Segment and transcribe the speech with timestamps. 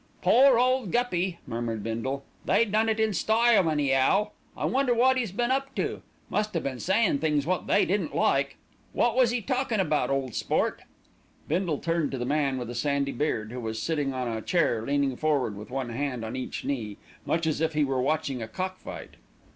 [0.23, 2.23] "Pore ole Guppy!" murmured Bindle.
[2.45, 4.31] "They done it in style any'ow.
[4.57, 6.01] I wonder wot 'e's been up to.
[6.27, 8.57] Must 'ave been sayin' things wot they didn't like.
[8.95, 10.81] Wot was 'e talkin' about, ole sport?"
[11.47, 14.81] Bindle turned to the man with the sandy beard, who was sitting on a chair
[14.81, 18.47] leaning forward with one hand on each knee, much as if he were watching a
[18.47, 19.17] cock fight.